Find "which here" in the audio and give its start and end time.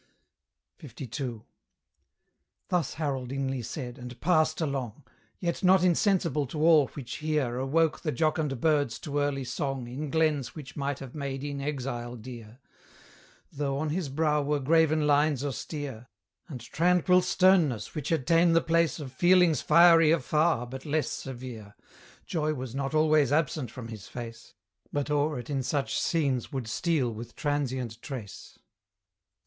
6.95-7.57